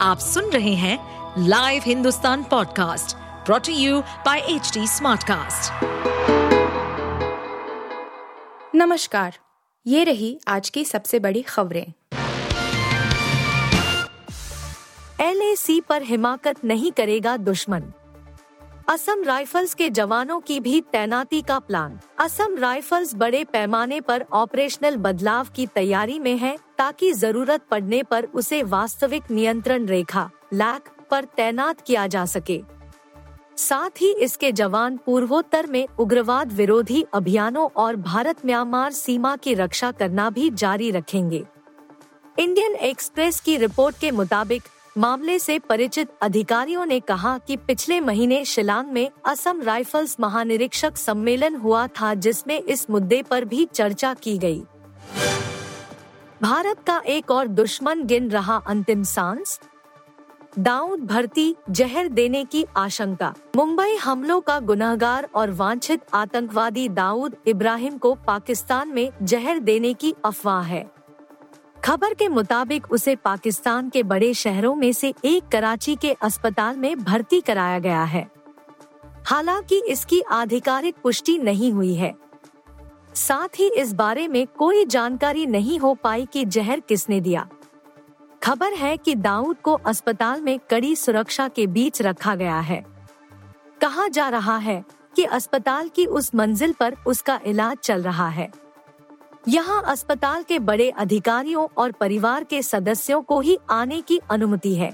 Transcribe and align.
आप 0.00 0.18
सुन 0.18 0.44
रहे 0.44 0.74
हैं 0.74 0.98
live 1.38 1.82
Hindustan 1.86 2.44
podcast 2.44 3.16
brought to 3.16 3.72
you 3.72 4.00
by 4.00 4.38
H 4.38 4.78
Smartcast. 4.78 5.72
नमस्कार, 8.74 9.38
ये 9.86 10.04
रही 10.04 10.40
आज 10.48 10.70
की 10.70 10.84
सबसे 10.84 11.18
बड़ी 11.18 11.42
खबरें। 11.42 11.92
एलएसी 15.20 15.80
पर 15.80 16.02
हिमाकत 16.02 16.64
नहीं 16.64 16.92
करेगा 16.92 17.36
दुश्मन। 17.36 17.84
असम 18.88 19.24
राइफल्स 19.24 19.74
के 19.74 19.90
जवानों 19.90 20.40
की 20.40 20.60
भी 20.60 20.80
तैनाती 20.80 21.42
का 21.42 21.58
प्लान। 21.58 22.00
असम 22.18 22.56
राइफल्स 22.58 23.14
बड़े 23.14 23.44
पैमाने 23.44 24.00
पर 24.00 24.24
ऑपरेशनल 24.32 24.96
बदलाव 24.96 25.46
की 25.56 25.66
तैयारी 25.66 26.18
में 26.18 26.38
है। 26.38 26.65
ताकि 26.78 27.12
ज़रूरत 27.12 27.62
पड़ने 27.70 28.02
पर 28.02 28.24
उसे 28.24 28.62
वास्तविक 28.62 29.30
नियंत्रण 29.30 29.86
रेखा, 29.86 30.30
लैक, 30.52 30.88
पर 31.10 31.24
तैनात 31.36 31.80
किया 31.80 32.06
जा 32.06 32.24
सके 32.26 32.60
साथ 33.56 34.00
ही 34.00 34.12
इसके 34.14 34.50
जवान 34.52 34.96
पूर्वोत्तर 34.96 35.66
में 35.66 35.86
उग्रवाद 35.98 36.52
विरोधी 36.52 37.04
अभियानों 37.14 37.68
और 37.76 37.96
भारत 37.96 38.44
म्यांमार 38.46 38.92
सीमा 38.92 39.36
की 39.36 39.54
रक्षा 39.54 39.90
करना 39.92 40.30
भी 40.30 40.50
जारी 40.50 40.90
रखेंगे 40.90 41.44
इंडियन 42.38 42.74
एक्सप्रेस 42.74 43.40
की 43.40 43.56
रिपोर्ट 43.56 43.98
के 43.98 44.10
मुताबिक, 44.10 44.62
मामले 44.96 45.38
से 45.38 45.58
परिचित 45.58 46.08
अधिकारियों 46.22 46.84
ने 46.86 47.00
कहा 47.00 47.36
कि 47.38 47.56
पिछले 47.56 48.00
महीने 48.00 48.44
शिलांग 48.44 48.90
में 48.92 49.10
असम 49.24 49.62
राइफल्स 49.62 50.16
महानिरीक्षक 50.20 50.96
सम्मेलन 50.96 51.56
हुआ 51.56 51.86
था 52.00 52.14
जिसमें 52.14 52.60
इस 52.60 52.88
मुद्दे 52.90 53.22
पर 53.22 53.44
भी 53.44 53.64
चर्चा 53.64 54.14
की 54.14 54.36
गई। 54.38 54.62
भारत 56.42 56.76
का 56.86 57.02
एक 57.06 57.30
और 57.30 57.46
दुश्मन 57.46 58.04
गिन 58.04 58.30
रहा 58.30 58.56
अंतिम 58.66 59.02
सांस? 59.02 59.60
दाऊद 60.58 61.00
भर्ती 61.00 61.56
जहर 61.70 62.08
देने 62.08 62.44
की 62.44 62.66
आशंका। 62.76 63.34
मुंबई 63.56 63.96
हमलों 63.96 64.40
का 64.40 64.60
गुनहगार 64.60 65.28
और 65.34 65.50
वांछित 65.50 66.00
आतंकवादी 66.14 66.88
दाऊद 66.88 67.36
इब्राहिम 67.46 67.98
को 67.98 68.14
पाकिस्तान 68.14 68.88
में 68.88 69.12
जहर 69.22 69.58
देने 69.58 69.94
की 69.94 70.14
अफवाह 70.24 70.62
है। 70.62 70.90
खबर 71.84 72.14
के 72.14 72.28
मुताबिक 72.28 72.92
उसे 72.92 73.16
पाकिस्तान 73.16 73.88
के 73.88 74.02
बड़े 74.02 74.34
शहरों 74.34 74.74
में 74.74 74.92
से 74.92 75.14
एक 75.24 75.48
कराची 75.52 75.96
के 75.96 76.12
अस्पताल 76.12 76.76
में 76.76 77.04
भर्ती 77.04 77.40
कराया 77.40 77.78
गया 77.78 78.04
है। 78.04 78.30
हालाँकि 79.26 79.82
इसकी 79.88 80.20
आधिकारिक 80.20 80.94
पुष्टि 81.02 81.38
नहीं 81.38 81.72
हुई 81.72 81.94
है। 81.94 82.25
साथ 83.16 83.58
ही 83.58 83.68
इस 83.68 83.92
बारे 83.92 84.28
में 84.28 84.46
कोई 84.46 84.84
जानकारी 84.84 85.46
नहीं 85.46 85.78
हो 85.78 85.94
पाई 85.94 86.26
कि 86.26 86.44
जहर 86.44 86.80
किसने 86.80 87.20
दिया। 87.20 87.48
खबर 88.42 88.72
है 88.72 88.96
कि 88.96 89.14
दाऊद 89.14 89.56
को 89.56 89.72
अस्पताल 89.72 90.40
में 90.40 90.58
कड़ी 90.70 90.96
सुरक्षा 90.96 91.48
के 91.48 91.66
बीच 91.66 92.02
रखा 92.02 92.34
गया 92.34 92.58
है। 92.60 92.84
कहा 93.80 94.08
जा 94.08 94.28
रहा 94.28 94.56
है 94.56 94.84
कि 95.16 95.24
अस्पताल 95.24 95.88
की 95.88 96.06
उस 96.06 96.34
मंजिल 96.34 96.72
पर 96.72 96.96
उसका 97.06 97.40
इलाज 97.46 97.76
चल 97.76 98.02
रहा 98.02 98.28
है। 98.28 98.50
यहाँ 99.48 99.82
अस्पताल 99.82 100.42
के 100.42 100.58
बड़े 100.58 100.90
अधिकारियों 100.90 101.66
और 101.76 101.92
परिवार 101.92 102.44
के 102.44 102.62
सदस्यों 102.62 103.22
को 103.22 103.40
ही 103.40 103.58
आने 103.70 104.00
की 104.00 104.20
अनुमति 104.30 104.74
है। 104.74 104.92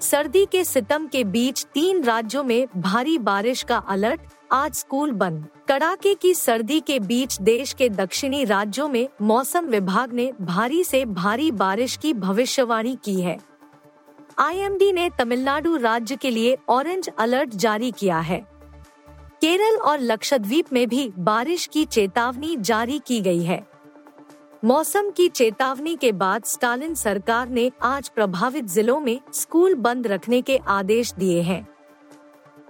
सर्दी 0.00 0.46
के 0.46 0.64
सितम 0.64 1.06
के 1.06 1.24
बीच 1.24 1.64
तीन 1.64 2.02
राज्यों 2.02 2.44
में 2.44 2.66
भारी 2.76 3.18
बारिश 3.18 3.62
का 3.62 3.76
अलर्ट 3.76 4.20
आज 4.52 4.74
स्कूल 4.74 5.12
बंद। 5.12 5.46
कड़ाके 5.68 6.14
की 6.14 6.34
सर्दी 6.34 6.80
के 6.80 6.98
बीच 7.00 7.40
देश 7.40 7.72
के 7.72 7.88
दक्षिणी 7.88 8.44
राज्यों 8.44 8.88
में 8.88 9.08
मौसम 9.22 9.66
विभाग 9.66 10.12
ने 10.12 10.32
भारी 10.40 10.84
से 10.84 11.04
भारी 11.04 11.50
बारिश 11.50 11.96
की 11.96 12.12
भविष्यवाणी 12.14 12.98
की 13.04 13.20
है। 13.20 13.38
आईएमडी 14.38 14.92
ने 14.92 15.10
तमिलनाडु 15.18 15.76
राज्य 15.76 16.16
के 16.16 16.30
लिए 16.30 16.56
ऑरेंज 16.68 17.10
अलर्ट 17.18 17.54
जारी 17.54 17.90
किया 17.90 18.18
है। 18.18 18.46
केरल 19.40 19.76
और 19.76 20.00
लक्षद्वीप 20.00 20.72
में 20.72 20.88
भी 20.88 21.12
बारिश 21.18 21.66
की 21.66 21.84
चेतावनी 21.84 22.56
जारी 22.56 23.00
की 23.06 23.20
गई 23.20 23.42
है। 23.42 23.66
मौसम 24.64 25.10
की 25.10 25.28
चेतावनी 25.28 25.96
के 25.96 26.12
बाद 26.12 26.44
स्टालिन 26.44 26.94
सरकार 26.94 27.48
ने 27.48 27.70
आज 27.82 28.08
प्रभावित 28.08 28.64
जिलों 28.64 29.00
में 29.00 29.20
स्कूल 29.34 29.74
बंद 29.74 30.06
रखने 30.06 30.42
के 30.42 30.56
आदेश 30.56 31.12
दिए 31.12 31.42
हैं। 31.42 31.66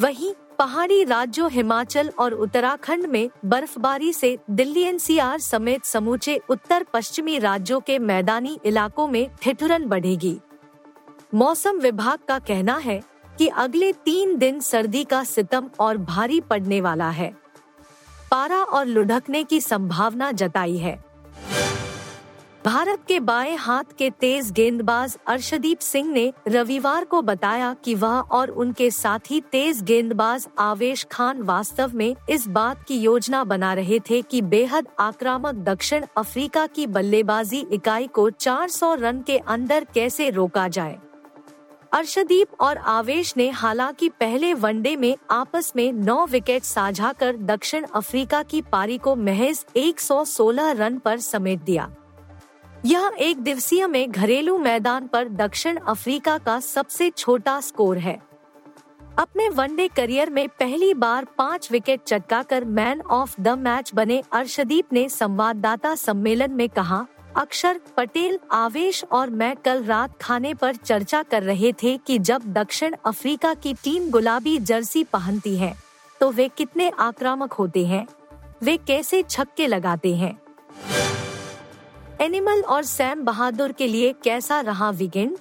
वहीं 0.00 0.34
पहाड़ी 0.58 1.04
राज्यों 1.04 1.50
हिमाचल 1.50 2.12
और 2.18 2.32
उत्तराखंड 2.32 3.06
में 3.06 3.30
बर्फबारी 3.44 4.12
से 4.12 4.38
दिल्ली 4.50 4.82
एनसीआर 4.82 5.38
समेत 5.38 5.84
समूचे 5.84 6.40
उत्तर 6.48 6.82
पश्चिमी 6.82 7.38
राज्यों 7.38 7.80
के 7.80 7.98
मैदानी 7.98 8.58
इलाकों 8.64 9.08
में 9.08 9.30
ठिठुरन 9.42 9.86
बढ़ेगी। 9.86 10.38
मौसम 11.34 11.78
विभाग 11.78 12.18
का 12.28 12.38
कहना 12.38 12.76
है 12.76 13.02
कि 13.38 13.48
अगले 13.48 13.92
तीन 13.92 14.36
दिन 14.38 14.60
सर्दी 14.60 15.04
का 15.04 15.24
सितम 15.24 15.70
और 15.80 15.96
भारी 15.96 16.40
पड़ने 16.40 16.80
वाला 16.80 17.10
है। 17.10 17.36
पारा 18.30 18.62
और 18.62 18.86
लुढ़कने 18.86 19.44
की 19.44 19.60
संभावना 19.60 20.32
जताई 20.32 20.76
है। 20.76 21.11
भारत 22.66 22.98
के 23.08 23.20
बाएँ 23.20 23.56
हाथ 23.56 23.84
के 23.98 24.10
तेज 24.10 24.50
गेंदबाज 24.50 25.16
अर्शदीप 25.26 25.78
सिंह 25.78 26.10
ने 26.12 26.32
रविवार 26.48 27.04
को 27.04 27.22
बताया 27.22 27.74
कि 27.84 27.94
वह 27.94 28.08
और 28.08 28.48
उनके 28.48 28.90
साथी 28.90 29.40
तेज 29.52 29.82
गेंदबाज 29.82 30.46
आवेश 30.58 31.04
खान 31.10 31.42
वास्तव 31.42 31.92
में 31.94 32.14
इस 32.30 32.46
बात 32.48 32.82
की 32.82 32.98
योजना 32.98 33.42
बना 33.44 33.72
रहे 33.74 33.98
थे 34.00 34.22
कि 34.22 34.42
बेहद 34.42 34.88
आक्रामक 35.00 35.54
दक्षिण 35.54 36.04
अफ्रीका 36.16 36.66
की 36.66 36.86
बल्लेबाजी 36.86 37.66
इकाई 37.72 38.06
को 38.06 38.30
400 38.30 38.94
रन 38.94 39.20
के 39.22 39.38
अंदर 39.38 39.86
कैसे 39.94 40.30
रोका 40.30 40.68
जाए। 40.68 40.98
अर्शदीप 41.92 42.60
और 42.60 42.76
आवेश 42.76 43.34
ने 43.36 43.48
हालाँकि 43.50 44.08
पहले 44.08 44.52
वनडे 44.54 44.96
में 44.96 45.16
आपस 45.30 45.72
में 45.76 45.92
नौ 45.92 46.26
विकेट 46.26 46.62
साझा 46.62 47.12
कर 47.12 47.36
दक्षिण 47.36 47.86
अफ्रीका 47.94 48.42
की 48.42 48.62
पारी 48.62 48.98
को 48.98 49.16
महज 49.16 49.64
116 49.76 50.70
रन 50.70 50.98
पर 50.98 51.18
समेट 51.20 51.60
दिया। 51.60 51.90
यह 52.84 53.10
एक 53.18 53.40
दिवसीय 53.40 53.86
में 53.86 54.10
घरेलू 54.10 54.56
मैदान 54.58 55.06
पर 55.06 55.28
दक्षिण 55.28 55.76
अफ्रीका 55.78 56.36
का 56.38 56.58
सबसे 56.60 57.08
छोटा 57.10 57.60
स्कोर 57.60 57.98
है। 57.98 58.14
अपने 59.18 59.48
वनडे 59.48 59.86
करियर 59.88 60.30
में 60.30 60.48
पहली 60.48 60.92
बार 60.94 61.26
पाँच 61.38 61.70
विकेट 61.72 62.02
चटकाकर 62.02 62.64
मैन 62.64 63.00
ऑफ़ 63.00 63.40
द 63.40 63.48
मैच 63.58 63.90
बने 63.94 64.22
अर्शदीप 64.32 64.92
ने 64.92 65.08
संवाददाता 65.08 65.94
सम्मेलन 65.94 66.52
में 66.52 66.68
कहा, 66.68 67.06
अक्षर 67.36 67.80
पटेल 67.96 68.38
आवेश 68.52 69.04
और 69.12 69.30
मैं 69.30 69.54
कल 69.56 69.84
रात 69.84 70.18
खाने 70.20 70.54
पर 70.54 70.76
चर्चा 70.76 71.22
कर 71.22 71.42
रहे 71.42 71.72
थे 71.72 71.96
कि 71.96 72.18
जब 72.18 72.52
दक्षिण 72.52 72.96
अफ्रीका 73.04 73.54
की 73.54 73.74
टीम 73.74 74.10
गुलाबी 74.10 74.58
जर्सी 74.60 75.04
पहनती 75.04 75.56
है 75.56 75.74
तो 76.20 76.30
वे 76.30 76.48
कितने 76.48 76.90
आक्रामक 77.00 77.52
होते 77.52 77.86
हैं, 77.86 78.06
वे 78.62 78.76
कैसे 78.76 79.22
छक्के 79.22 79.66
लगाते 79.66 80.14
हैं। 80.16 80.38
एनिमल 82.22 82.60
और 82.62 82.82
सैम 82.82 83.22
बहादुर 83.24 83.72
के 83.72 83.86
लिए 83.86 84.12
कैसा 84.24 84.60
रहा 84.60 84.90
वीकेंड 84.90 85.36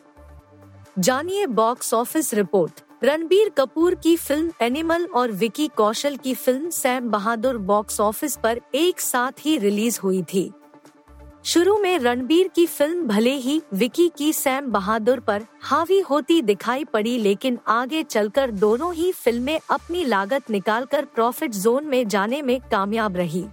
जानिए 1.00 1.46
box 1.48 1.94
office 1.94 2.34
report. 2.34 2.82
Ranbir 3.04 3.50
Kapoor 3.50 3.96
की 3.96 4.16
फ़िल्म 4.18 4.52
एनिमल 4.62 5.06
और 5.06 5.32
विकी 5.34 5.68
कौशल 5.68 6.16
की 6.16 6.34
film 6.36 6.70
Sam 6.70 7.10
Bahadur 7.10 7.58
box 7.68 8.00
office 8.02 8.38
पर 8.38 8.62
एक 8.76 9.02
साथ 9.02 9.46
ही 9.46 9.58
रिलीज़ 9.58 10.00
हुई 10.04 10.24
थी। 10.34 10.52
शुरू 11.46 11.78
में 11.78 11.98
रणबीर 12.00 12.48
की 12.48 12.66
फ़िल्म 12.68 13.08
भले 13.08 13.36
ही 13.36 13.62
विकी 13.74 14.12
की 14.18 14.34
सैम 14.34 14.72
बहादुर 14.72 15.20
पर 15.20 15.46
हावी 15.62 16.00
होती 16.00 16.42
दिखाई 16.42 16.84
पड़ी, 16.84 17.18
लेकिन 17.18 17.60
आगे 17.70 18.04
चलकर 18.04 18.52
दोनों 18.52 18.94
ही 18.94 19.12
फ़िल्में 19.14 19.60
अपनी 19.70 20.04
लागत 20.06 20.52
निकालकर 20.52 21.06
प्रॉफिट 21.06 21.52
जोन 21.54 21.86
में 21.86 22.08
जाने 22.08 22.42
में 22.42 22.60
कामयाब 22.62 23.18
रही। 23.18 23.46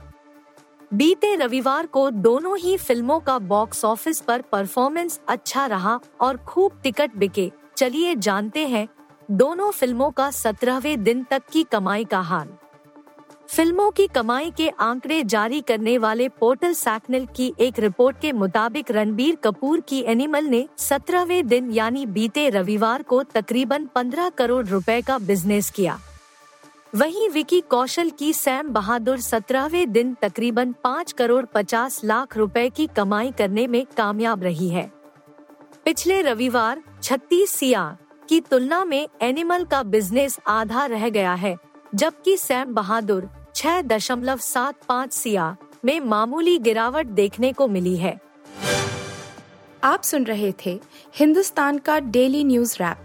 बीते 0.91 1.35
रविवार 1.37 1.87
को 1.87 2.11
दोनों 2.11 2.57
ही 2.59 2.77
फ़िल्मों 2.77 3.19
का 3.21 3.39
बॉक्स 3.39 3.85
ऑफ़िस 3.85 4.21
पर 4.21 4.43
परफॉर्मेंस 4.43 5.21
अच्छा 5.29 5.67
रहा 5.67 5.99
और 6.21 6.37
खूब 6.37 6.81
टिकट 6.83 7.17
बिके। 7.17 7.51
चलिए 7.77 8.15
जानते 8.17 8.67
हैं, 8.67 8.87
दोनों 9.31 9.71
फ़िल्मों 9.71 10.11
का 10.11 10.31
सत्रहवें 10.31 11.03
दिन 11.03 11.23
तक 11.25 11.43
की 11.53 11.63
कमाई 11.63 12.05
का 12.05 12.21
हाल। 12.21 12.49
फ़िल्मों 13.49 13.91
की 13.91 14.07
कमाई 14.07 14.51
के 14.51 14.69
आंकड़े 14.69 15.23
जारी 15.25 15.61
करने 15.61 15.99
वाले 15.99 16.29
पोर्टल 16.31 16.75
सैकनल 16.75 17.27
की 17.27 17.53
एक 17.61 17.79
रिपोर्ट 17.79 18.21
के 18.21 18.33
मुताबिक 18.33 18.91
रणबीर 18.91 19.37
कपूर 19.37 19.81
की 19.81 20.03
एनिमल 20.07 20.45
ने 20.45 20.67
सत्रहवें 20.79 21.47
दिन 21.47 21.71
यानी 21.71 22.07
बीते 22.07 22.49
रविवार 22.51 23.03
को 23.03 23.23
तकरीबन 23.23 23.89
15 23.97 24.31
करोड़ 24.31 24.65
रुपए 24.67 25.01
का 25.03 25.19
बिज़नेस 25.19 25.71
किया। 25.71 25.99
वहीं 26.93 27.29
विकी 27.29 27.61
कौशल 27.61 28.11
की 28.11 28.33
सैम 28.33 28.69
बहादुर 28.69 29.19
सत्रहवें 29.21 29.91
दिन 29.93 30.15
तकरीबन 30.23 30.73
पाँच 30.85 31.11
करोड़ 31.13 31.45
पचास 31.45 32.01
लाख 32.05 32.37
रुपए 32.37 32.69
की 32.71 32.87
कमाई 32.87 33.31
करने 33.31 33.67
में 33.67 33.85
कामयाब 33.97 34.43
रही 34.43 34.69
है। 34.69 34.91
पिछले 35.85 36.21
रविवार 36.23 36.83
छत्तीस 37.03 37.51
सिया 37.51 37.97
की 38.29 38.41
तुलना 38.41 38.85
में 38.85 39.09
एनिमल 39.23 39.65
का 39.65 39.83
बिज़नेस 39.83 40.39
आधा 40.47 40.87
रह 40.87 41.09
गया 41.09 41.35
है, 41.35 41.57
जबकि 41.95 42.37
सैम 42.37 42.75
बहादुर 42.75 43.29
छह 43.55 43.81
दशमलव 43.83 44.39
सात 44.39 44.83
पाँच 44.89 45.13
सिया 45.13 45.57
में 45.85 45.99
मामूली 46.01 46.57
गिरावट 46.59 47.07
देखने 47.07 47.53
को 47.53 47.69
मिली 47.69 47.97
है। 47.97 48.19
आप 49.85 50.03
सुन 50.03 50.25
रहे 50.25 50.53
थे 50.67 50.81
हिंदुस्तान 51.15 51.79
का 51.79 51.99
डेली 52.01 52.45
न्यूज़ 52.45 52.77
रैप। 52.81 53.05